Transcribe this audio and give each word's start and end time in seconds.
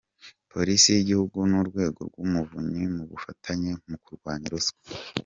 Polisi 0.51 0.87
y’Igihugu 0.91 1.37
n’Urwego 1.49 1.99
rw’Umuvunyi 2.09 2.83
mu 2.95 3.03
bufatanye 3.09 3.71
mu 3.89 3.97
kurwanya 4.03 4.47
ruswa 4.53 4.77